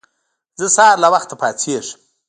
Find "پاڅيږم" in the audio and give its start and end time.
1.41-1.97